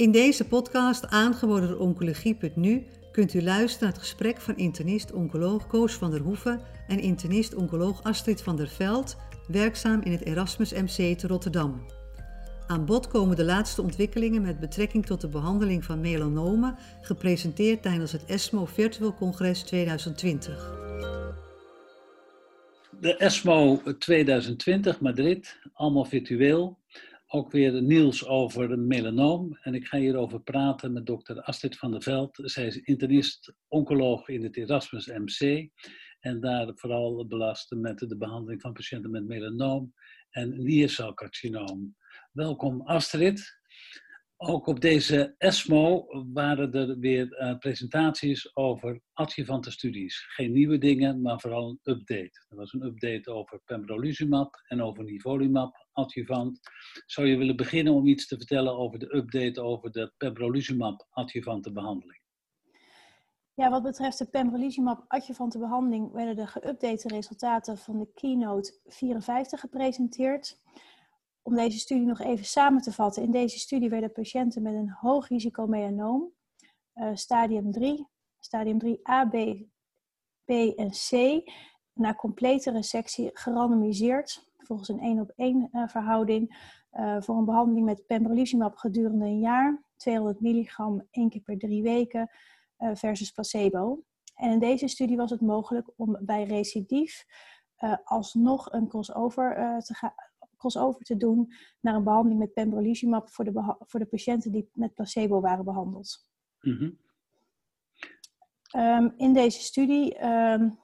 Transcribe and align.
In 0.00 0.10
deze 0.10 0.44
podcast, 0.46 1.06
aangeboden 1.06 1.68
door 1.68 1.78
Oncologie.nu, 1.78 2.86
kunt 3.12 3.34
u 3.34 3.42
luisteren 3.42 3.84
naar 3.84 3.92
het 3.92 4.02
gesprek 4.02 4.40
van 4.40 4.56
internist-oncoloog 4.56 5.66
Koos 5.66 5.92
van 5.92 6.10
der 6.10 6.20
Hoeven 6.20 6.60
en 6.88 7.00
internist-oncoloog 7.00 8.02
Astrid 8.02 8.42
van 8.42 8.56
der 8.56 8.68
Veld, 8.68 9.16
werkzaam 9.48 10.00
in 10.02 10.12
het 10.12 10.24
Erasmus 10.24 10.72
MC 10.72 11.18
te 11.18 11.26
Rotterdam. 11.26 11.86
Aan 12.66 12.84
bod 12.84 13.08
komen 13.08 13.36
de 13.36 13.44
laatste 13.44 13.82
ontwikkelingen 13.82 14.42
met 14.42 14.60
betrekking 14.60 15.06
tot 15.06 15.20
de 15.20 15.28
behandeling 15.28 15.84
van 15.84 16.00
melanomen, 16.00 16.76
gepresenteerd 17.00 17.82
tijdens 17.82 18.12
het 18.12 18.24
ESMO 18.24 18.64
Virtual 18.64 19.14
Congres 19.14 19.62
2020. 19.62 20.72
De 23.00 23.16
ESMO 23.16 23.82
2020 23.98 25.00
Madrid, 25.00 25.56
allemaal 25.74 26.04
virtueel. 26.04 26.79
Ook 27.32 27.50
weer 27.50 27.82
nieuws 27.82 28.26
over 28.26 28.78
melanoom. 28.78 29.58
En 29.62 29.74
ik 29.74 29.86
ga 29.86 29.98
hierover 29.98 30.40
praten 30.40 30.92
met 30.92 31.06
dokter 31.06 31.40
Astrid 31.40 31.76
van 31.76 31.90
der 31.90 32.02
Veld. 32.02 32.40
Zij 32.42 32.66
is 32.66 32.76
internist-oncoloog 32.76 34.28
in 34.28 34.42
het 34.42 34.56
Erasmus 34.56 35.06
MC. 35.06 35.70
En 36.20 36.40
daar 36.40 36.72
vooral 36.74 37.26
belast 37.26 37.70
met 37.70 37.98
de 37.98 38.16
behandeling 38.16 38.60
van 38.60 38.72
patiënten 38.72 39.10
met 39.10 39.26
melanoom 39.26 39.94
en 40.30 40.62
niercelcarcinoom. 40.62 41.96
Welkom 42.32 42.80
Astrid. 42.80 43.58
Ook 44.36 44.66
op 44.66 44.80
deze 44.80 45.34
ESMO 45.38 46.06
waren 46.32 46.72
er 46.72 46.98
weer 46.98 47.40
uh, 47.40 47.58
presentaties 47.58 48.56
over 48.56 49.00
adjuvante 49.12 49.70
studies. 49.70 50.24
Geen 50.28 50.52
nieuwe 50.52 50.78
dingen, 50.78 51.22
maar 51.22 51.40
vooral 51.40 51.68
een 51.68 51.92
update. 51.94 52.46
Er 52.48 52.56
was 52.56 52.72
een 52.72 52.84
update 52.84 53.30
over 53.30 53.60
pembrolizumab 53.64 54.54
en 54.68 54.82
over 54.82 55.04
nivolumab 55.04 55.88
adjuvant. 56.00 56.60
Zou 57.06 57.26
je 57.26 57.36
willen 57.36 57.56
beginnen 57.56 57.92
om 57.92 58.06
iets 58.06 58.26
te 58.26 58.36
vertellen 58.36 58.76
over 58.76 58.98
de 58.98 59.16
update 59.16 59.62
over 59.62 59.90
de 59.90 60.12
pembrolizumab 60.16 61.06
adjuvante 61.10 61.72
behandeling? 61.72 62.20
Ja, 63.54 63.70
wat 63.70 63.82
betreft 63.82 64.18
de 64.18 64.26
pembrolizumab 64.26 65.04
adjuvante 65.06 65.58
behandeling 65.58 66.12
werden 66.12 66.36
de 66.36 66.46
geüpdate 66.46 67.06
resultaten 67.06 67.78
van 67.78 67.98
de 67.98 68.10
Keynote 68.14 68.78
54 68.84 69.60
gepresenteerd 69.60 70.60
om 71.42 71.54
deze 71.54 71.78
studie 71.78 72.06
nog 72.06 72.20
even 72.20 72.44
samen 72.44 72.82
te 72.82 72.92
vatten. 72.92 73.22
In 73.22 73.30
deze 73.30 73.58
studie 73.58 73.88
werden 73.88 74.12
patiënten 74.12 74.62
met 74.62 74.74
een 74.74 74.90
hoog 74.90 75.28
risico 75.28 75.66
melanoom, 75.66 76.32
uh, 76.94 77.10
stadium 77.14 77.72
3, 77.72 78.06
stadium 78.38 78.78
3a, 78.84 79.28
b, 79.28 79.64
b 80.44 80.50
en 80.76 80.90
c, 80.90 81.42
na 81.92 82.14
complete 82.14 82.70
resectie 82.70 83.30
gerandomiseerd, 83.32 84.49
volgens 84.70 84.88
een 84.88 85.00
1 85.00 85.20
op 85.20 85.32
1 85.36 85.68
uh, 85.72 85.88
verhouding, 85.88 86.74
uh, 86.92 87.20
voor 87.20 87.36
een 87.36 87.44
behandeling 87.44 87.86
met 87.86 88.06
pembrolizumab 88.06 88.76
gedurende 88.76 89.24
een 89.24 89.40
jaar, 89.40 89.84
200 89.96 90.40
milligram 90.40 91.06
één 91.10 91.28
keer 91.28 91.40
per 91.40 91.58
drie 91.58 91.82
weken 91.82 92.30
uh, 92.78 92.90
versus 92.94 93.30
placebo. 93.30 94.02
En 94.34 94.50
in 94.50 94.58
deze 94.58 94.88
studie 94.88 95.16
was 95.16 95.30
het 95.30 95.40
mogelijk 95.40 95.90
om 95.96 96.18
bij 96.20 96.44
recidief 96.44 97.24
uh, 97.78 97.94
alsnog 98.04 98.72
een 98.72 98.88
crossover 98.88 99.58
uh, 99.58 99.78
te 99.78 99.94
gaan 99.94 100.12
crossover 100.56 101.04
te 101.04 101.16
doen 101.16 101.52
naar 101.80 101.94
een 101.94 102.04
behandeling 102.04 102.40
met 102.40 102.52
pembrolizumab 102.52 103.30
voor 103.30 103.44
de, 103.44 103.76
voor 103.78 104.00
de 104.00 104.06
patiënten 104.06 104.52
die 104.52 104.70
met 104.72 104.94
placebo 104.94 105.40
waren 105.40 105.64
behandeld. 105.64 106.28
Mm 106.60 106.76
-hmm. 106.76 106.98
um, 108.82 109.14
in 109.16 109.32
deze 109.32 109.60
studie 109.60 110.24
um, 110.24 110.78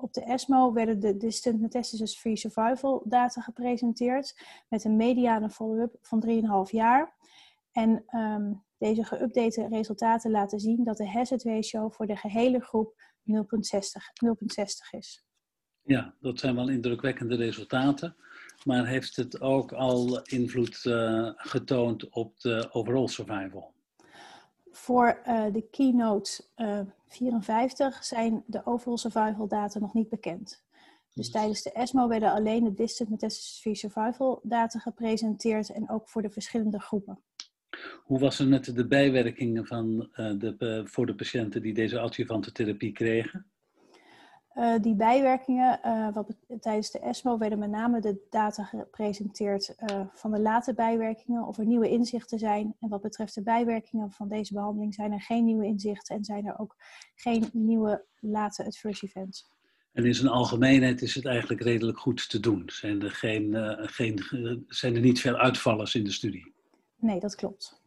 op 0.00 0.12
de 0.12 0.24
ESMO 0.24 0.72
werden 0.72 1.00
de 1.00 1.16
distant 1.16 1.60
metastasis 1.60 2.18
free 2.18 2.36
survival 2.36 3.02
data 3.04 3.40
gepresenteerd 3.40 4.40
met 4.68 4.84
een 4.84 4.96
mediane 4.96 5.50
follow-up 5.50 5.98
van 6.02 6.24
3,5 6.66 6.70
jaar. 6.70 7.16
En 7.72 8.04
um, 8.14 8.64
deze 8.78 9.04
geüpdate 9.04 9.68
resultaten 9.68 10.30
laten 10.30 10.60
zien 10.60 10.84
dat 10.84 10.96
de 10.96 11.08
hazard 11.08 11.42
ratio 11.42 11.88
voor 11.88 12.06
de 12.06 12.16
gehele 12.16 12.60
groep 12.60 12.94
0,60 13.32 13.44
is. 14.90 15.26
Ja, 15.82 16.14
dat 16.20 16.38
zijn 16.38 16.54
wel 16.54 16.68
indrukwekkende 16.68 17.36
resultaten 17.36 18.16
maar 18.64 18.86
heeft 18.86 19.16
het 19.16 19.40
ook 19.40 19.72
al 19.72 20.22
invloed 20.22 20.84
uh, 20.84 21.30
getoond 21.36 22.08
op 22.08 22.40
de 22.40 22.68
overall 22.72 23.06
survival? 23.06 23.74
Voor 24.78 25.20
uh, 25.26 25.44
de 25.52 25.68
keynote 25.70 26.44
uh, 26.56 26.80
54 27.06 28.04
zijn 28.04 28.42
de 28.46 28.66
overall 28.66 28.96
survival 28.96 29.48
data 29.48 29.78
nog 29.78 29.94
niet 29.94 30.08
bekend. 30.08 30.62
Dus, 31.14 31.30
tijdens 31.30 31.62
de 31.62 31.72
ESMO 31.72 32.08
werden 32.08 32.32
alleen 32.32 32.64
de 32.64 32.74
distant 32.74 33.10
metastasis-free 33.10 33.74
survival 33.74 34.40
data 34.42 34.78
gepresenteerd 34.78 35.70
en 35.70 35.90
ook 35.90 36.08
voor 36.08 36.22
de 36.22 36.30
verschillende 36.30 36.80
groepen. 36.80 37.18
Hoe 38.04 38.18
was 38.18 38.38
het 38.38 38.48
met 38.48 38.76
de 38.76 38.86
bijwerkingen 38.86 39.66
van, 39.66 40.08
de, 40.14 40.82
voor 40.84 41.06
de 41.06 41.14
patiënten 41.14 41.62
die 41.62 41.74
deze 41.74 41.98
adjuvante 41.98 42.52
therapie 42.52 42.92
kregen? 42.92 43.46
Uh, 44.58 44.74
die 44.80 44.94
bijwerkingen, 44.94 45.80
uh, 45.84 46.14
wat, 46.14 46.36
tijdens 46.60 46.90
de 46.90 46.98
ESMO 46.98 47.38
werden 47.38 47.58
met 47.58 47.70
name 47.70 48.00
de 48.00 48.26
data 48.30 48.64
gepresenteerd 48.64 49.74
uh, 49.90 50.00
van 50.14 50.30
de 50.30 50.40
late 50.40 50.74
bijwerkingen, 50.74 51.46
of 51.46 51.58
er 51.58 51.66
nieuwe 51.66 51.88
inzichten 51.88 52.38
zijn. 52.38 52.74
En 52.80 52.88
wat 52.88 53.00
betreft 53.00 53.34
de 53.34 53.42
bijwerkingen 53.42 54.10
van 54.10 54.28
deze 54.28 54.52
behandeling 54.52 54.94
zijn 54.94 55.12
er 55.12 55.20
geen 55.20 55.44
nieuwe 55.44 55.64
inzichten 55.64 56.16
en 56.16 56.24
zijn 56.24 56.46
er 56.46 56.58
ook 56.58 56.76
geen 57.14 57.48
nieuwe 57.52 58.04
late 58.20 58.64
adverse 58.64 59.06
events. 59.06 59.46
En 59.92 60.04
in 60.04 60.14
zijn 60.14 60.28
algemeenheid 60.28 61.02
is 61.02 61.14
het 61.14 61.26
eigenlijk 61.26 61.62
redelijk 61.62 61.98
goed 61.98 62.28
te 62.28 62.40
doen. 62.40 62.62
Zijn 62.66 63.02
er, 63.02 63.10
geen, 63.10 63.54
geen, 63.80 64.24
zijn 64.68 64.94
er 64.94 65.00
niet 65.00 65.20
veel 65.20 65.36
uitvallers 65.36 65.94
in 65.94 66.04
de 66.04 66.12
studie? 66.12 66.52
Nee, 66.96 67.20
dat 67.20 67.34
klopt. 67.34 67.82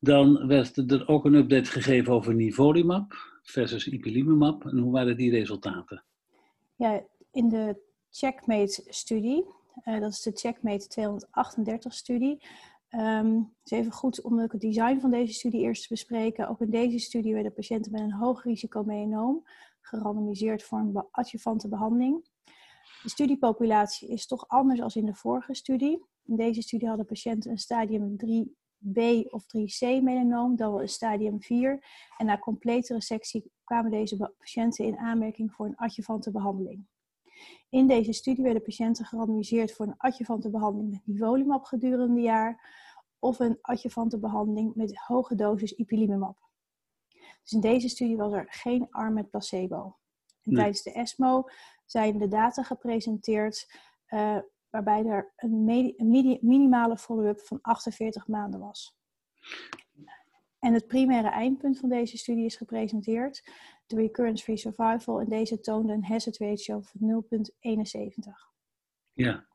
Dan 0.00 0.46
werd 0.46 0.76
er 0.90 1.08
ook 1.08 1.24
een 1.24 1.34
update 1.34 1.70
gegeven 1.70 2.12
over 2.12 2.34
nivolumab 2.34 3.33
versus 3.44 3.86
ipilimumab. 3.86 4.64
En 4.64 4.78
hoe 4.78 4.92
waren 4.92 5.16
die 5.16 5.30
resultaten? 5.30 6.04
Ja, 6.76 7.02
in 7.30 7.48
de 7.48 7.76
Checkmate-studie, 8.10 9.44
uh, 9.84 10.00
dat 10.00 10.12
is 10.12 10.22
de 10.22 10.30
Checkmate 10.34 10.86
238-studie. 11.00 12.46
Um, 12.90 13.36
het 13.62 13.72
is 13.72 13.78
even 13.78 13.92
goed 13.92 14.22
om 14.22 14.38
het 14.38 14.60
design 14.60 15.00
van 15.00 15.10
deze 15.10 15.32
studie 15.32 15.60
eerst 15.60 15.82
te 15.82 15.88
bespreken. 15.88 16.48
Ook 16.48 16.60
in 16.60 16.70
deze 16.70 16.98
studie 16.98 17.34
werden 17.34 17.52
patiënten 17.52 17.92
met 17.92 18.00
een 18.00 18.12
hoog 18.12 18.42
risico 18.42 18.82
melanoom 18.82 19.46
gerandomiseerd 19.80 20.62
voor 20.62 20.78
een 20.78 21.04
adjuvante 21.10 21.68
behandeling. 21.68 22.24
De 23.02 23.08
studiepopulatie 23.08 24.08
is 24.08 24.26
toch 24.26 24.48
anders 24.48 24.80
dan 24.80 24.90
in 24.94 25.06
de 25.06 25.14
vorige 25.14 25.54
studie. 25.54 26.04
In 26.24 26.36
deze 26.36 26.62
studie 26.62 26.88
hadden 26.88 27.06
patiënten 27.06 27.50
een 27.50 27.58
stadium 27.58 28.16
3 28.16 28.56
B 28.92 28.98
of 29.32 29.44
3C 29.44 30.02
melanoom, 30.02 30.56
dan 30.56 30.70
wel 30.70 30.80
een 30.80 30.88
stadium 30.88 31.42
4. 31.42 31.84
En 32.16 32.26
na 32.26 32.38
complete 32.38 32.94
resectie 32.94 33.52
kwamen 33.64 33.90
deze 33.90 34.32
patiënten 34.38 34.84
in 34.84 34.98
aanmerking 34.98 35.52
voor 35.52 35.66
een 35.66 35.76
adjuvante 35.76 36.30
behandeling. 36.30 36.86
In 37.68 37.86
deze 37.86 38.12
studie 38.12 38.44
werden 38.44 38.62
patiënten 38.62 39.04
gerandomiseerd 39.04 39.72
voor 39.72 39.86
een 39.86 39.96
adjuvante 39.96 40.50
behandeling 40.50 40.90
met 40.90 41.06
nivolumab 41.06 41.64
gedurende 41.64 42.20
jaar 42.20 42.82
of 43.18 43.38
een 43.38 43.58
adjuvante 43.60 44.18
behandeling 44.18 44.74
met 44.74 44.96
hoge 44.96 45.34
dosis 45.34 45.72
ipilimumab. 45.72 46.36
Dus 47.42 47.52
in 47.52 47.60
deze 47.60 47.88
studie 47.88 48.16
was 48.16 48.32
er 48.32 48.46
geen 48.48 48.86
arm 48.90 49.14
met 49.14 49.30
placebo. 49.30 49.96
En 50.42 50.54
tijdens 50.54 50.82
de 50.82 50.92
ESMO 50.92 51.44
zijn 51.84 52.18
de 52.18 52.28
data 52.28 52.62
gepresenteerd 52.62 53.78
uh, 54.08 54.38
waarbij 54.74 55.04
er 55.04 55.32
een, 55.36 55.68
een 55.96 56.38
minimale 56.40 56.96
follow-up 56.96 57.40
van 57.40 57.58
48 57.62 58.26
maanden 58.26 58.60
was. 58.60 58.96
En 60.58 60.72
het 60.72 60.86
primaire 60.86 61.28
eindpunt 61.28 61.78
van 61.78 61.88
deze 61.88 62.16
studie 62.16 62.44
is 62.44 62.56
gepresenteerd, 62.56 63.50
de 63.86 63.96
recurrence-free 63.96 64.56
survival, 64.56 65.20
en 65.20 65.28
deze 65.28 65.60
toonde 65.60 65.92
een 65.92 66.04
hazard 66.04 66.38
ratio 66.38 66.80
van 66.80 67.24
0,71. 67.24 67.30
Ja, 69.12 69.46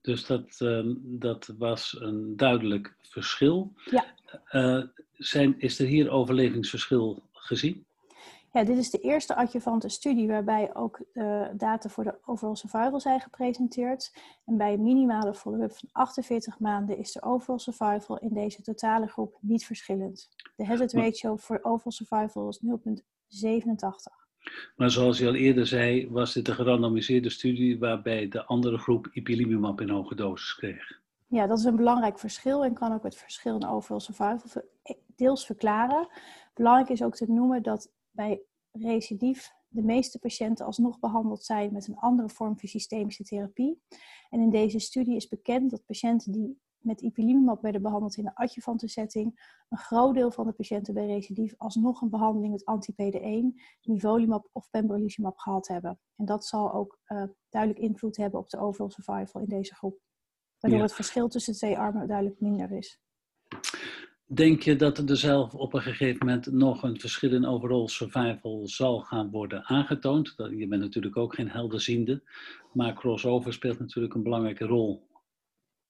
dus 0.00 0.26
dat, 0.26 0.60
uh, 0.60 0.94
dat 0.96 1.54
was 1.58 1.96
een 2.00 2.36
duidelijk 2.36 2.96
verschil. 3.00 3.72
Ja. 3.84 4.14
Uh, 4.50 4.84
zijn, 5.12 5.60
is 5.60 5.78
er 5.78 5.86
hier 5.86 6.10
overlevingsverschil 6.10 7.22
gezien? 7.32 7.86
Ja, 8.52 8.64
dit 8.64 8.76
is 8.76 8.90
de 8.90 8.98
eerste 8.98 9.34
adjuvante 9.34 9.88
studie 9.88 10.28
waarbij 10.28 10.74
ook 10.74 11.00
de 11.12 11.50
data 11.56 11.88
voor 11.88 12.04
de 12.04 12.18
overall 12.24 12.54
survival 12.54 13.00
zijn 13.00 13.20
gepresenteerd. 13.20 14.14
En 14.44 14.56
bij 14.56 14.72
een 14.72 14.82
minimale 14.82 15.34
follow-up 15.34 15.72
van 15.72 15.88
48 15.92 16.58
maanden 16.58 16.98
is 16.98 17.12
de 17.12 17.22
overall 17.22 17.58
survival 17.58 18.18
in 18.18 18.34
deze 18.34 18.62
totale 18.62 19.06
groep 19.06 19.38
niet 19.40 19.66
verschillend. 19.66 20.28
De 20.56 20.66
hazard 20.66 20.92
ratio 20.92 21.36
voor 21.36 21.58
overall 21.62 21.92
survival 21.92 22.48
is 22.48 22.60
0,87. 22.64 24.22
Maar 24.76 24.90
zoals 24.90 25.18
je 25.18 25.26
al 25.26 25.34
eerder 25.34 25.66
zei, 25.66 26.10
was 26.10 26.32
dit 26.32 26.48
een 26.48 26.54
gerandomiseerde 26.54 27.30
studie 27.30 27.78
waarbij 27.78 28.28
de 28.28 28.44
andere 28.44 28.78
groep 28.78 29.08
ipilimumab 29.12 29.80
in 29.80 29.88
hoge 29.88 30.14
dosis 30.14 30.54
kreeg. 30.54 31.00
Ja, 31.26 31.46
dat 31.46 31.58
is 31.58 31.64
een 31.64 31.76
belangrijk 31.76 32.18
verschil 32.18 32.64
en 32.64 32.74
kan 32.74 32.92
ook 32.92 33.02
het 33.02 33.16
verschil 33.16 33.54
in 33.54 33.66
overall 33.66 34.00
survival 34.00 34.62
deels 35.16 35.46
verklaren. 35.46 36.08
Belangrijk 36.54 36.88
is 36.88 37.02
ook 37.02 37.14
te 37.14 37.32
noemen 37.32 37.62
dat 37.62 37.90
bij 38.12 38.42
recidief 38.70 39.50
de 39.68 39.82
meeste 39.82 40.18
patiënten 40.18 40.66
alsnog 40.66 40.98
behandeld 40.98 41.44
zijn 41.44 41.72
met 41.72 41.88
een 41.88 41.96
andere 41.96 42.28
vorm 42.28 42.58
van 42.58 42.68
systemische 42.68 43.24
therapie. 43.24 43.82
En 44.30 44.40
in 44.40 44.50
deze 44.50 44.78
studie 44.78 45.16
is 45.16 45.28
bekend 45.28 45.70
dat 45.70 45.84
patiënten 45.84 46.32
die 46.32 46.60
met 46.78 47.00
ipilimumab 47.00 47.62
werden 47.62 47.82
behandeld 47.82 48.16
in 48.16 48.24
de 48.24 48.34
adjuvante 48.34 48.88
setting, 48.88 49.60
een 49.68 49.78
groot 49.78 50.14
deel 50.14 50.30
van 50.30 50.46
de 50.46 50.52
patiënten 50.52 50.94
bij 50.94 51.06
recidief 51.06 51.54
alsnog 51.56 52.00
een 52.00 52.10
behandeling 52.10 52.52
met 52.52 52.64
anti-PD1, 52.64 53.60
nivolumab 53.82 54.48
of 54.52 54.70
pembrolizumab 54.70 55.38
gehad 55.38 55.68
hebben. 55.68 56.00
En 56.16 56.24
dat 56.24 56.46
zal 56.46 56.72
ook 56.72 56.98
uh, 57.06 57.24
duidelijk 57.48 57.82
invloed 57.82 58.16
hebben 58.16 58.40
op 58.40 58.48
de 58.48 58.58
overall 58.58 58.90
survival 58.90 59.40
in 59.40 59.48
deze 59.48 59.74
groep. 59.74 60.00
Waardoor 60.58 60.80
het 60.80 60.94
verschil 60.94 61.28
tussen 61.28 61.52
de 61.52 61.58
twee 61.58 61.78
armen 61.78 62.08
duidelijk 62.08 62.40
minder 62.40 62.72
is. 62.72 63.00
Denk 64.34 64.62
je 64.62 64.76
dat 64.76 64.98
er 64.98 65.16
zelf 65.16 65.54
op 65.54 65.74
een 65.74 65.82
gegeven 65.82 66.26
moment 66.26 66.52
nog 66.52 66.82
een 66.82 67.00
verschil 67.00 67.32
in 67.32 67.46
overall 67.46 67.88
survival 67.88 68.60
zal 68.64 69.00
gaan 69.00 69.30
worden 69.30 69.64
aangetoond? 69.64 70.34
Je 70.36 70.66
bent 70.66 70.82
natuurlijk 70.82 71.16
ook 71.16 71.34
geen 71.34 71.50
helderziende, 71.50 72.22
maar 72.72 72.94
crossover 72.94 73.52
speelt 73.52 73.78
natuurlijk 73.78 74.14
een 74.14 74.22
belangrijke 74.22 74.64
rol. 74.64 75.06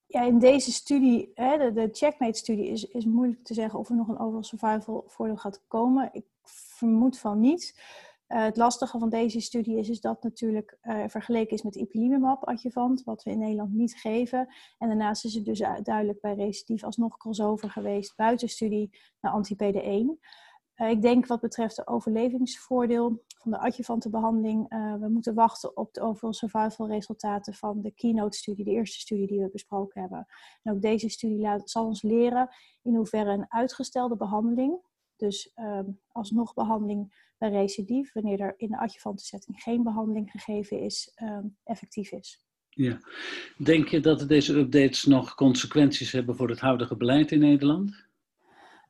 Ja, 0.07 0.23
in 0.23 0.39
deze 0.39 0.73
studie, 0.73 1.31
hè, 1.35 1.73
de, 1.73 1.89
Checkmate-studie, 1.93 2.69
is, 2.69 2.85
is 2.85 3.05
moeilijk 3.05 3.45
te 3.45 3.55
zeggen 3.55 3.79
of 3.79 3.89
er 3.89 3.97
nog 3.97 4.09
een 4.09 4.19
overall 4.19 4.43
survival 4.43 5.05
voordeel 5.07 5.37
gaat 5.37 5.65
komen. 5.69 6.11
Ik 6.13 6.25
vermoed 6.45 7.19
van 7.19 7.41
niet. 7.41 7.83
Uh, 8.33 8.45
het 8.45 8.57
lastige 8.57 8.99
van 8.99 9.09
deze 9.09 9.41
studie 9.41 9.79
is, 9.79 9.89
is 9.89 10.01
dat 10.01 10.23
natuurlijk 10.23 10.79
uh, 10.83 11.05
vergeleken 11.07 11.57
is 11.57 11.63
met 11.63 11.75
ipilimumab 11.75 12.45
adjuvant, 12.45 13.05
wat 13.05 13.23
we 13.23 13.31
in 13.31 13.39
Nederland 13.39 13.73
niet 13.73 13.95
geven. 13.95 14.49
En 14.79 14.89
daarnaast 14.89 15.25
is 15.25 15.35
het 15.35 15.45
dus 15.45 15.59
duidelijk 15.83 16.21
bij 16.21 16.35
recidief 16.35 16.85
alsnog 16.85 17.17
crossover 17.17 17.71
geweest 17.71 18.17
buiten 18.17 18.49
studie 18.49 18.99
naar 19.21 19.33
anti-PD1. 19.33 20.31
Uh, 20.77 20.91
ik 20.91 21.03
denk 21.03 21.27
wat 21.27 21.41
betreft 21.41 21.77
de 21.77 21.87
overlevingsvoordeel 21.87 23.25
van 23.39 23.51
de 23.51 23.59
adjuvante 23.59 24.11
behandeling, 24.11 24.69
we 25.01 25.09
moeten 25.09 25.35
wachten 25.35 25.77
op 25.77 25.95
de 25.95 26.01
overall 26.01 26.33
survival 26.33 26.89
resultaten 26.89 27.55
van 27.55 27.81
de 27.83 27.91
keynote-studie, 27.91 28.65
de 28.65 28.71
eerste 28.71 29.01
studie 29.01 29.27
die 29.27 29.41
we 29.41 29.51
besproken 29.53 30.01
hebben. 30.01 30.27
En 30.63 30.73
ook 30.73 30.83
deze 30.83 31.09
studie 31.09 31.39
laat, 31.39 31.71
zal 31.71 31.87
ons 31.87 32.03
leren 32.03 32.49
in 32.83 32.95
hoeverre 32.95 33.31
een 33.31 33.47
uitgestelde 33.49 34.17
behandeling, 34.17 34.81
dus 35.23 35.53
ehm, 35.55 35.91
alsnog 36.09 36.55
behandeling 36.55 37.31
bij 37.39 37.51
recidief, 37.51 38.13
wanneer 38.13 38.41
er 38.41 38.55
in 38.57 38.69
de 38.69 38.79
adjuvante 38.79 39.25
setting 39.25 39.63
geen 39.63 39.83
behandeling 39.83 40.31
gegeven 40.31 40.81
is, 40.81 41.13
ehm, 41.15 41.47
effectief 41.65 42.13
is. 42.13 42.45
Ja. 42.69 42.99
Denk 43.65 43.89
je 43.89 44.01
dat 44.01 44.29
deze 44.29 44.59
updates 44.59 45.05
nog 45.05 45.35
consequenties 45.35 46.13
hebben 46.13 46.37
voor 46.37 46.49
het 46.49 46.61
huidige 46.61 46.97
beleid 46.97 47.33
in 47.33 47.39
Nederland? 47.39 48.07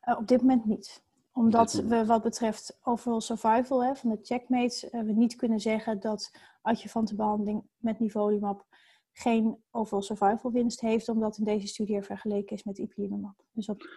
Uh, 0.03 0.17
op 0.17 0.27
dit 0.27 0.41
moment 0.41 0.65
niet. 0.65 1.03
Omdat 1.31 1.73
we 1.73 2.05
wat 2.05 2.23
betreft 2.23 2.79
overall 2.83 3.19
survival 3.19 3.83
hè, 3.83 3.95
van 3.95 4.09
de 4.09 4.19
checkmates, 4.21 4.83
uh, 4.83 5.01
we 5.01 5.11
niet 5.11 5.35
kunnen 5.35 5.59
zeggen 5.59 5.99
dat 5.99 6.31
adjuvante 6.61 7.15
behandeling 7.15 7.63
met 7.77 7.99
nivolumab 7.99 8.65
geen 9.13 9.57
overall 9.71 10.03
survival 10.03 10.51
winst 10.51 10.81
heeft, 10.81 11.09
omdat 11.09 11.37
in 11.37 11.43
deze 11.43 11.67
studie 11.67 11.95
er 11.95 12.03
vergeleken 12.03 12.55
is 12.55 12.63
met 12.63 12.77
ipilimumab. 12.77 13.43
Dus 13.51 13.69
op, 13.69 13.87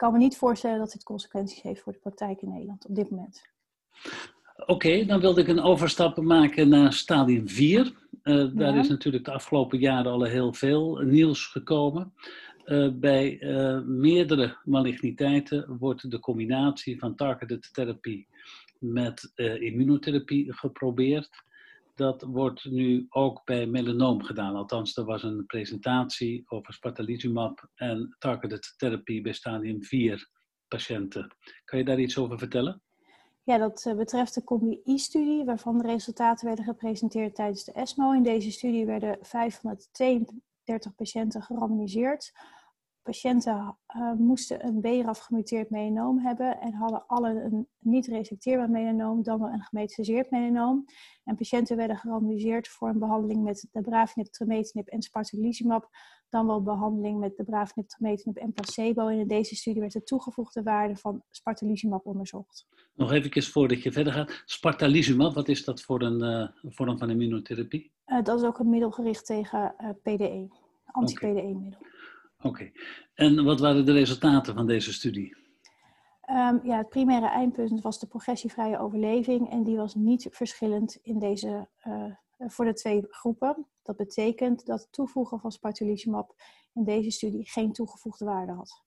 kan 0.00 0.12
me 0.12 0.18
niet 0.18 0.36
voorstellen 0.36 0.78
dat 0.78 0.92
dit 0.92 1.02
consequenties 1.02 1.62
heeft 1.62 1.80
voor 1.80 1.92
de 1.92 1.98
praktijk 1.98 2.42
in 2.42 2.48
Nederland 2.48 2.86
op 2.86 2.94
dit 2.94 3.10
moment. 3.10 3.42
Oké, 4.66 5.04
dan 5.04 5.20
wilde 5.20 5.40
ik 5.40 5.48
een 5.48 5.60
overstap 5.60 6.16
maken 6.16 6.68
naar 6.68 6.92
stadium 6.92 7.48
4. 7.48 7.92
Uh, 8.22 8.42
eh, 8.42 8.50
daar 8.54 8.76
is 8.76 8.88
natuurlijk 8.88 9.24
de 9.24 9.32
afgelopen 9.32 9.78
jaren 9.78 10.12
al 10.12 10.22
heel 10.22 10.52
veel 10.52 10.96
nieuws 10.96 11.46
gekomen. 11.46 12.14
Uh, 12.64 12.88
bij 12.92 13.40
uh, 13.40 13.80
meerdere 13.84 14.56
maligniteiten 14.64 15.76
wordt 15.78 16.10
de 16.10 16.18
combinatie 16.18 16.98
van 16.98 17.14
targeted 17.14 17.68
therapie 17.72 18.28
met 18.78 19.32
immunotherapie 19.34 20.52
geprobeerd. 20.52 21.44
Dat 22.00 22.22
wordt 22.22 22.64
nu 22.64 23.06
ook 23.08 23.44
bij 23.44 23.66
melanoom 23.66 24.22
gedaan. 24.22 24.56
Althans, 24.56 24.96
er 24.96 25.04
was 25.04 25.22
een 25.22 25.46
presentatie 25.46 26.42
over 26.46 26.72
spartalizumab 26.72 27.68
en 27.74 28.16
targeted 28.18 28.74
therapie 28.76 29.20
bij 29.20 29.32
stadium 29.32 29.82
4 29.82 30.30
patiënten. 30.68 31.36
Kan 31.64 31.78
je 31.78 31.84
daar 31.84 31.98
iets 32.00 32.18
over 32.18 32.38
vertellen? 32.38 32.82
Ja, 33.42 33.58
dat 33.58 33.84
eh, 33.86 33.96
betreft 33.96 34.34
de 34.34 34.44
Combi-I-studie, 34.44 35.44
waarvan 35.44 35.78
de 35.78 35.86
resultaten 35.86 36.46
werden 36.46 36.64
gepresenteerd 36.64 37.34
tijdens 37.34 37.64
de 37.64 37.72
ESMO. 37.72 38.12
In 38.12 38.22
deze 38.22 38.50
studie 38.50 38.86
werden 38.86 39.18
532 39.20 40.94
patiënten 40.94 41.42
gerandomiseerd. 41.42 42.32
Patiënten 43.02 43.76
uh, 43.96 44.12
moesten 44.12 44.66
een 44.66 44.80
BRAF 44.80 45.18
gemuteerd 45.18 45.70
melanoom 45.70 46.18
hebben 46.18 46.60
en 46.60 46.72
hadden 46.72 47.06
alle 47.06 47.42
een 47.42 47.68
niet 47.78 48.06
resecteerbaar 48.06 48.70
melanoom, 48.70 49.22
dan 49.22 49.38
wel 49.38 49.48
een 49.48 49.62
gemetastaseerd 49.62 50.30
melanoom. 50.30 50.84
En 51.24 51.36
patiënten 51.36 51.76
werden 51.76 51.96
gerandomiseerd 51.96 52.68
voor 52.68 52.88
een 52.88 52.98
behandeling 52.98 53.42
met 53.42 53.68
de 53.72 53.80
Bravinib, 53.80 54.26
Trametinib 54.26 54.86
en 54.86 55.02
Spartalizumab 55.02 55.88
dan 56.30 56.46
wel 56.46 56.62
behandeling 56.62 57.18
met 57.18 57.36
de 57.36 57.44
braafnip, 57.44 57.88
trametinib 57.88 58.36
en 58.36 58.52
placebo. 58.52 59.08
En 59.08 59.18
in 59.18 59.28
deze 59.28 59.56
studie 59.56 59.80
werd 59.80 59.92
de 59.92 60.02
toegevoegde 60.02 60.62
waarde 60.62 60.96
van 60.96 61.22
spartalizumab 61.30 62.06
onderzocht. 62.06 62.66
Nog 62.94 63.12
even 63.12 63.42
voordat 63.42 63.82
je 63.82 63.92
verder 63.92 64.12
gaat. 64.12 64.42
Spartalizumab, 64.44 65.34
wat 65.34 65.48
is 65.48 65.64
dat 65.64 65.82
voor 65.82 66.02
een 66.02 66.22
uh, 66.22 66.72
vorm 66.72 66.98
van 66.98 67.10
immunotherapie? 67.10 67.92
Uh, 68.06 68.22
dat 68.22 68.40
is 68.40 68.46
ook 68.46 68.58
een 68.58 68.70
middel 68.70 68.90
gericht 68.90 69.26
tegen 69.26 69.74
PDE, 70.02 70.48
anti-PDE-middel. 70.84 71.78
Oké. 72.42 72.70
En 73.14 73.44
wat 73.44 73.60
waren 73.60 73.84
de 73.84 73.92
resultaten 73.92 74.54
van 74.54 74.66
deze 74.66 74.92
studie? 74.92 75.36
Um, 76.30 76.60
ja, 76.64 76.76
het 76.76 76.88
primaire 76.88 77.28
eindpunt 77.28 77.80
was 77.80 78.00
de 78.00 78.06
progressievrije 78.06 78.78
overleving 78.78 79.50
en 79.50 79.62
die 79.62 79.76
was 79.76 79.94
niet 79.94 80.28
verschillend 80.30 80.98
in 81.02 81.18
deze, 81.18 81.68
voor 82.38 82.64
de 82.64 82.72
twee 82.72 83.02
groepen. 83.08 83.66
Dat 83.82 83.96
betekent 83.96 84.66
dat 84.66 84.80
het 84.80 84.92
toevoegen 84.92 85.40
van 85.40 85.52
spartalizumab 85.52 86.34
in 86.74 86.84
deze 86.84 87.10
studie 87.10 87.50
geen 87.50 87.72
toegevoegde 87.72 88.24
waarde 88.24 88.52
had. 88.52 88.84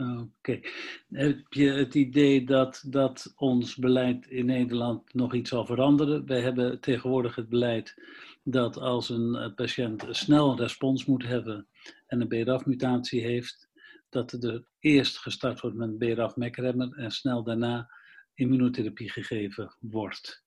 Oké. 0.00 0.60
Heb 1.08 1.52
je 1.52 1.70
het 1.70 1.94
idee 1.94 2.44
dat, 2.44 2.84
dat 2.86 3.32
ons 3.36 3.76
beleid 3.76 4.26
in 4.26 4.46
Nederland 4.46 5.14
nog 5.14 5.34
iets 5.34 5.50
zal 5.50 5.66
veranderen? 5.66 6.26
Wij 6.26 6.40
hebben 6.40 6.80
tegenwoordig 6.80 7.34
het 7.34 7.48
beleid 7.48 7.94
dat 8.42 8.76
als 8.76 9.08
een 9.08 9.34
eh, 9.34 9.54
patiënt 9.54 10.06
snel 10.10 10.56
respons 10.56 11.04
moet 11.04 11.26
hebben 11.26 11.66
en 12.06 12.20
een 12.20 12.28
BRAF-mutatie 12.28 13.20
heeft, 13.20 13.68
dat 14.08 14.32
er 14.32 14.68
eerst 14.78 15.18
gestart 15.18 15.60
wordt 15.60 15.76
met 15.76 15.98
BRAF-mekremmer 15.98 16.92
en 16.92 17.10
snel 17.10 17.42
daarna 17.42 17.90
immunotherapie 18.34 19.10
gegeven 19.10 19.76
wordt. 19.80 20.44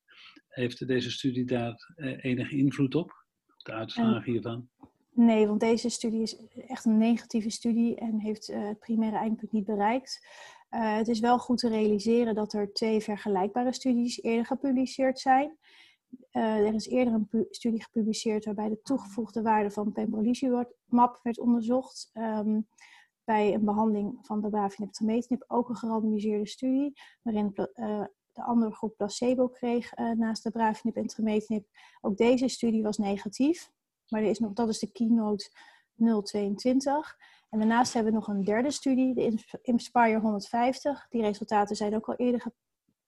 Heeft 0.47 0.87
deze 0.87 1.11
studie 1.11 1.45
daar 1.45 1.93
eh, 1.95 2.23
enige 2.23 2.57
invloed 2.57 2.95
op? 2.95 3.23
de 3.63 3.71
uitslagen 3.71 4.31
hiervan? 4.31 4.69
Nee, 5.11 5.47
want 5.47 5.59
deze 5.59 5.89
studie 5.89 6.21
is 6.21 6.37
echt 6.67 6.85
een 6.85 6.97
negatieve 6.97 7.49
studie 7.49 7.95
en 7.95 8.19
heeft 8.19 8.49
uh, 8.49 8.67
het 8.67 8.79
primaire 8.79 9.17
eindpunt 9.17 9.51
niet 9.51 9.65
bereikt. 9.65 10.27
Uh, 10.71 10.95
het 10.95 11.07
is 11.07 11.19
wel 11.19 11.39
goed 11.39 11.57
te 11.57 11.69
realiseren 11.69 12.35
dat 12.35 12.53
er 12.53 12.73
twee 12.73 12.99
vergelijkbare 12.99 13.73
studies 13.73 14.21
eerder 14.23 14.45
gepubliceerd 14.45 15.19
zijn. 15.19 15.57
Uh, 16.31 16.67
er 16.67 16.73
is 16.73 16.87
eerder 16.87 17.13
een 17.13 17.47
studie 17.49 17.83
gepubliceerd 17.83 18.45
waarbij 18.45 18.69
de 18.69 18.81
toegevoegde 18.81 19.41
waarde 19.41 19.71
van 19.71 19.91
pembrolizumab 19.91 21.19
werd 21.23 21.39
onderzocht. 21.39 22.09
Um, 22.13 22.67
bij 23.23 23.53
een 23.53 23.65
behandeling 23.65 24.17
van 24.21 24.41
de 24.41 24.49
trametinib 24.91 25.43
ook 25.47 25.69
een 25.69 25.75
gerandomiseerde 25.75 26.47
studie, 26.47 26.93
waarin 27.21 27.53
de 28.33 28.43
andere 28.43 28.71
groep 28.71 28.97
placebo 28.97 29.47
kreeg 29.47 29.97
uh, 29.97 30.11
naast 30.11 30.43
de 30.43 30.51
en 30.95 31.07
trametinib. 31.07 31.67
Ook 32.01 32.17
deze 32.17 32.47
studie 32.47 32.83
was 32.83 32.97
negatief, 32.97 33.71
maar 34.07 34.21
er 34.21 34.29
is 34.29 34.39
nog, 34.39 34.53
dat 34.53 34.69
is 34.69 34.79
de 34.79 34.91
keynote 34.91 35.49
022. 36.23 37.17
En 37.49 37.59
daarnaast 37.59 37.93
hebben 37.93 38.11
we 38.11 38.17
nog 38.17 38.27
een 38.27 38.43
derde 38.43 38.71
studie, 38.71 39.13
de 39.13 39.37
Inspire 39.61 40.19
150. 40.19 41.07
Die 41.09 41.21
resultaten 41.21 41.75
zijn 41.75 41.95
ook 41.95 42.07
al 42.07 42.15
eerder 42.15 42.45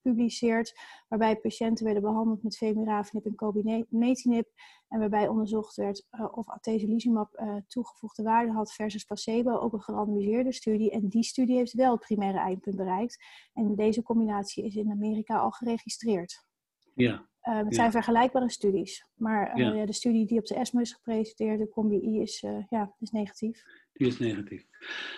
gepubliceerd, 0.06 0.80
waarbij 1.08 1.36
patiënten 1.36 1.86
werden 1.86 2.04
behandeld 2.04 2.44
met 2.44 2.58
vemurafenib 2.58 3.26
en 3.26 3.36
cobimetinib 3.36 4.48
en 4.88 5.00
waarbij 5.00 5.28
onderzocht 5.28 5.76
werd 5.76 6.08
uh, 6.12 6.38
of 6.38 6.50
atezolizumab 6.50 7.40
uh, 7.40 7.56
toegevoegde 7.68 8.24
waarde 8.24 8.52
had 8.52 8.74
versus 8.74 9.04
placebo, 9.04 9.58
ook 9.58 9.74
een 9.74 9.82
gerandomiseerde 9.82 10.54
studie. 10.54 10.92
En 10.92 11.08
die 11.08 11.24
studie 11.24 11.58
heeft 11.58 11.74
wel 11.74 11.92
het 11.92 12.02
primaire 12.02 12.38
eindpunt 12.38 12.76
bereikt. 12.76 13.24
En 13.54 13.76
deze 13.76 14.04
combinatie 14.04 14.64
is 14.64 14.76
in 14.76 14.92
Amerika 14.92 15.38
al 15.38 15.52
geregistreerd. 15.52 16.46
Ja. 16.94 17.30
Uh, 17.50 17.58
het 17.58 17.76
zijn 17.76 17.92
vergelijkbare 17.92 18.50
studies, 18.50 19.06
maar 19.16 19.58
ja. 19.60 19.86
de 19.86 19.94
studie 19.94 20.26
die 20.26 20.40
op 20.40 20.46
de 20.46 20.56
ESMO 20.56 20.80
is 20.80 20.94
gepresenteerd, 20.94 21.60
de 21.60 21.70
Combi-I, 21.70 22.22
is, 22.22 22.44
ja, 22.70 22.96
is 23.00 23.12
negatief. 23.12 23.64
Die 23.94 24.08
is 24.08 24.20
negatief. 24.20 24.66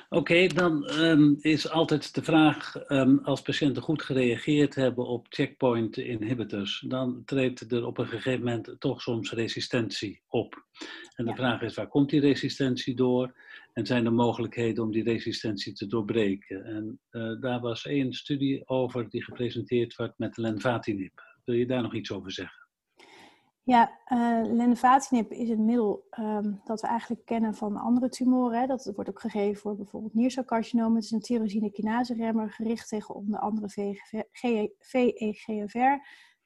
Oké, 0.10 0.48
dan 0.48 0.90
um, 1.00 1.36
is 1.40 1.70
altijd 1.70 2.16
de 2.16 2.24
vraag, 2.24 2.90
um, 2.90 3.20
als 3.24 3.42
patiënten 3.42 3.84
goed 3.84 4.02
gereageerd 4.02 4.76
hebben 4.76 5.08
op 5.08 5.26
checkpoint 5.30 5.98
inhibitors, 5.98 6.84
dan 6.88 7.22
treedt 7.26 7.72
er 7.72 7.86
op 7.86 7.98
een 7.98 8.08
gegeven 8.08 8.44
moment 8.44 8.76
toch 8.80 9.02
soms 9.02 9.32
resistentie 9.32 10.22
op. 10.28 10.66
En 11.16 11.26
de 11.26 11.36
vraag 11.36 11.62
is, 11.62 11.76
waar 11.76 11.88
komt 11.88 12.10
die 12.10 12.20
resistentie 12.20 12.96
door? 12.96 13.36
En 13.74 13.86
zijn 13.86 14.06
er 14.06 14.14
mogelijkheden 14.14 14.84
om 14.84 14.92
die 14.92 15.04
resistentie 15.04 15.74
te 15.74 15.88
doorbreken? 15.88 16.66
En 16.66 17.00
daar 17.40 17.60
was 17.60 17.86
één 17.86 18.14
studie 18.14 18.68
over 18.68 19.10
die 19.10 19.24
gepresenteerd 19.24 19.96
werd 19.96 20.18
met 20.18 20.38
lenvatinib. 20.38 21.22
Wil 21.48 21.56
je 21.56 21.66
daar 21.66 21.82
nog 21.82 21.96
iets 21.96 22.12
over 22.12 22.32
zeggen? 22.32 22.68
Ja, 23.64 24.00
uh, 24.08 24.42
lenvatinib 24.54 25.32
is 25.32 25.50
een 25.50 25.66
middel 25.66 26.08
um, 26.20 26.62
dat 26.64 26.82
we 26.82 26.88
eigenlijk 26.88 27.26
kennen 27.26 27.56
van 27.56 27.78
andere 27.78 28.10
tumoren. 28.10 28.60
Hè. 28.60 28.68
Dat 28.68 28.92
wordt 28.96 29.10
ook 29.10 29.20
gegeven 29.20 29.62
voor 29.62 29.76
bijvoorbeeld 29.76 30.14
niercelcarcinoom. 30.14 30.96
Het 30.96 31.04
is 31.04 31.12
een 31.12 31.20
tyrosine 31.20 31.72
kinase 31.72 32.14
remmer 32.14 32.52
gericht 32.52 32.90
tegen 32.90 33.16
onder 33.16 33.40
andere 33.40 33.70
VEGFR, 34.80 35.98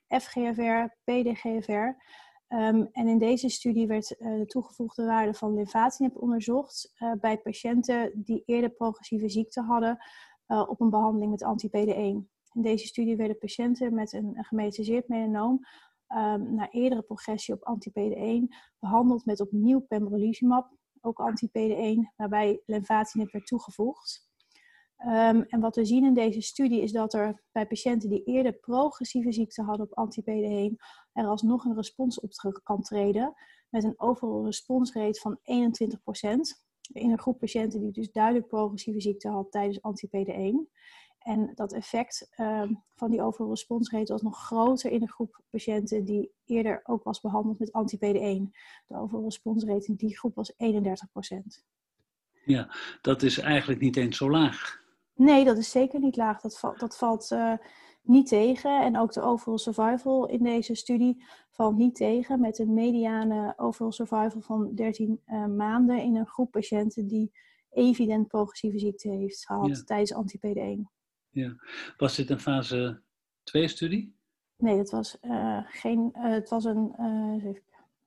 FGFR, 0.08 0.86
PDGFR. 1.03 1.72
Um, 2.48 2.89
en 2.91 3.08
in 3.08 3.17
deze 3.17 3.50
studie 3.50 3.88
werd 3.88 4.15
uh, 4.20 4.38
de 4.38 4.46
toegevoegde 4.46 5.05
waarde 5.05 5.34
van 5.34 5.53
lenvatinib 5.53 6.22
onderzocht 6.22 6.93
uh, 7.00 7.12
bij 7.20 7.38
patiënten 7.38 8.12
die 8.15 8.43
eerder 8.46 8.70
progressieve 8.70 9.29
ziekte 9.29 9.62
hadden 9.62 9.98
op 10.48 10.81
een 10.81 10.89
behandeling 10.89 11.31
met 11.31 11.43
anti-PD1. 11.43 12.40
In 12.53 12.62
deze 12.62 12.88
studie 12.88 13.15
werden 13.15 13.38
patiënten 13.38 13.93
met 13.93 14.13
een, 14.13 14.34
gemetastaseerd 14.36 15.08
melanoom 15.08 15.65
um, 16.08 16.55
na 16.55 16.72
eerdere 16.72 17.01
progressie 17.01 17.53
op 17.53 17.63
anti-PD1 17.63 18.55
behandeld 18.79 19.25
met 19.25 19.39
opnieuw 19.39 19.79
pembrolizumab, 19.79 20.72
ook 21.01 21.20
anti-PD1, 21.20 22.15
waarbij 22.15 22.62
lenvatinib 22.65 23.31
werd 23.31 23.46
toegevoegd. 23.48 24.29
Um, 25.05 25.41
en 25.41 25.60
wat 25.60 25.75
we 25.75 25.86
zien 25.86 26.05
in 26.05 26.13
deze 26.13 26.41
studie 26.41 26.81
is 26.81 26.91
dat 26.91 27.13
er 27.13 27.43
bij 27.51 27.67
patiënten 27.67 28.10
die 28.10 28.24
eerder 28.24 28.53
progressieve 28.53 29.31
ziekte 29.31 29.63
hadden 29.63 29.86
op 29.86 29.98
anti-PD1 29.98 30.75
er 31.13 31.25
alsnog 31.25 31.65
een 31.65 31.75
respons 31.75 32.20
op 32.20 32.31
kan 32.63 32.81
treden 32.81 33.34
met 33.70 33.84
een 33.84 34.00
overall 34.00 34.46
response 34.46 35.00
rate 35.00 35.20
van 35.20 35.38
21% 35.38 35.41
in 36.93 37.12
een 37.12 37.20
groep 37.20 37.39
patiënten 37.39 37.79
die 37.81 37.91
dus 37.91 38.12
duidelijk 38.12 38.48
progressieve 38.48 39.01
ziekte 39.01 39.29
had 39.29 39.51
tijdens 39.51 39.81
anti-PD1. 39.81 40.72
En 41.24 41.51
dat 41.56 41.74
effect 41.74 42.32
um, 42.38 42.84
van 42.96 43.12
die 43.12 43.22
overall 43.22 43.50
response 43.50 43.98
rate 43.98 44.12
was 44.12 44.22
nog 44.22 44.46
groter 44.46 44.92
in 44.92 45.01
een 45.01 45.10
groep 45.10 45.42
patiënten 45.50 46.06
die 46.06 46.32
eerder 46.46 46.80
ook 46.84 47.04
was 47.04 47.22
behandeld 47.22 47.60
met 47.60 47.72
anti-PD1. 47.72 48.51
De 48.88 48.98
overall 48.98 49.24
response 49.24 49.66
rate 49.66 49.88
in 49.88 49.96
die 49.96 50.18
groep 50.18 50.36
was 50.36 50.54
31%. 50.54 50.56
Ja, 52.46 52.75
dat 53.01 53.24
is 53.24 53.38
eigenlijk 53.38 53.82
niet 53.82 53.98
eens 53.98 54.18
zo 54.18 54.30
laag. 54.30 54.84
Nee, 55.16 55.46
dat 55.46 55.58
is 55.58 55.72
zeker 55.72 56.00
niet 56.00 56.16
laag. 56.16 56.42
Dat, 56.42 56.60
valt, 56.60 56.80
dat 56.80 56.98
valt 56.98 57.32
uh, 57.32 57.54
niet 58.01 58.28
tegen. 58.28 58.82
En 58.82 58.98
ook 58.98 59.13
de 59.13 59.22
overall 59.22 59.58
survival 59.58 60.28
in 60.28 60.44
deze 60.44 60.75
studie 60.75 61.24
valt 61.50 61.78
niet 61.78 61.96
tegen. 61.96 62.40
Met 62.40 62.60
een 62.60 62.74
mediane 62.74 63.54
overall 63.58 63.92
survival 63.92 64.42
van 64.42 64.75
13 64.75 65.22
uh, 65.28 65.46
maanden 65.46 66.01
in 66.01 66.16
een 66.16 66.28
groep 66.28 66.51
patiënten 66.51 67.08
die 67.08 67.32
evident 67.70 68.28
progressieve 68.28 68.80
ziekte 68.80 69.10
heeft 69.10 69.46
gehad 69.46 69.68
ja. 69.68 69.84
tijdens 69.84 70.13
anti-PD1. 70.13 71.00
Ja. 71.32 71.56
Was 71.98 72.16
dit 72.16 72.30
een 72.30 72.40
fase 72.40 73.02
2-studie? 73.44 74.16
Nee, 74.58 74.78
het 74.78 74.90
was, 74.90 75.18
uh, 75.22 75.60
geen, 75.68 76.10
het 76.14 76.50
was 76.50 76.66
een, 76.66 76.94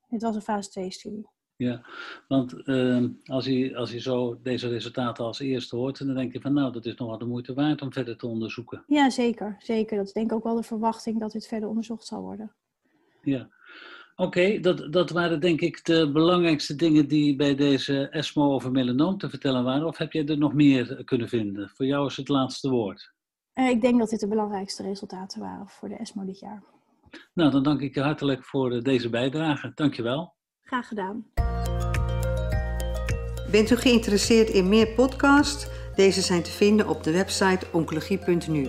het 0.09 0.23
was 0.23 0.35
een 0.35 0.43
fase 0.43 0.81
2-studie. 0.81 1.29
Ja, 1.57 1.87
want 2.29 2.69
uh, 2.69 3.05
als, 3.25 3.45
je, 3.45 3.77
als 3.77 3.93
je 3.93 4.01
zo 4.01 4.39
deze 4.43 4.69
resultaten 4.69 5.25
als 5.25 5.39
eerste 5.39 5.77
hoort, 5.77 5.99
dan 5.99 6.15
denk 6.15 6.33
je 6.33 6.41
van 6.41 6.53
nou, 6.53 6.73
dat 6.73 6.87
is 6.87 6.95
nog 6.95 7.09
wel 7.09 7.19
de 7.19 7.25
moeite 7.25 7.55
waard 7.55 7.83
om 7.83 7.93
verder 7.93 8.17
te 8.17 8.27
onderzoeken. 8.27 8.85
Ja, 8.87 9.11
zeker. 9.11 9.57
zeker. 9.59 9.97
Dat 9.97 10.07
is 10.07 10.13
denk 10.13 10.31
ik 10.31 10.37
ook 10.37 10.45
wel 10.45 10.57
de 10.57 10.63
verwachting 10.63 11.21
dat 11.21 11.33
dit 11.33 11.47
verder 11.47 11.69
onderzocht 11.69 12.07
zal 12.07 12.23
worden. 12.23 12.55
Ja, 13.23 13.49
oké. 14.17 14.61
dat, 14.61 14.93
dat 14.93 15.11
waren 15.11 15.41
denk 15.41 15.61
ik 15.61 15.85
de 15.85 16.11
belangrijkste 16.13 16.75
dingen 16.75 17.09
die 17.09 17.37
bij 17.37 17.55
deze 17.55 18.09
ESMO 18.09 18.53
over 18.53 18.71
melanoom 18.71 19.19
te 19.19 19.31
vertellen 19.31 19.65
waren. 19.65 19.87
Of 19.87 19.99
heb 19.99 20.13
jij 20.13 20.27
er 20.27 20.39
nog 20.39 20.55
meer 20.55 21.05
kunnen 21.05 21.29
vinden? 21.29 21.69
Voor 21.69 21.87
jou 21.87 22.07
is 22.07 22.17
het 22.17 22.29
laatste 22.29 22.71
woord. 22.71 23.14
Uh, 23.55 23.69
ik 23.69 23.81
denk 23.81 23.99
dat 23.99 24.11
dit 24.11 24.21
de 24.21 24.29
belangrijkste 24.29 24.83
resultaten 24.83 25.41
waren 25.41 25.69
voor 25.69 25.89
de 25.89 25.97
ESMO 25.97 26.25
dit 26.25 26.39
jaar. 26.39 26.63
Nou, 27.33 27.51
dan 27.51 27.63
dank 27.63 27.81
ik 27.81 27.95
je 27.95 28.01
hartelijk 28.01 28.45
voor 28.45 28.83
deze 28.83 29.11
bijdrage. 29.11 29.73
Dankjewel. 29.75 30.35
Graag 30.63 30.89
gedaan. 30.89 31.27
Bent 33.51 33.71
u 33.71 33.77
geïnteresseerd 33.77 34.49
in 34.49 34.69
meer 34.69 34.89
podcasts? 34.89 35.67
Deze 35.95 36.21
zijn 36.21 36.43
te 36.43 36.51
vinden 36.51 36.89
op 36.89 37.03
de 37.03 37.13
website 37.13 37.67
oncologie.nu. 37.73 38.69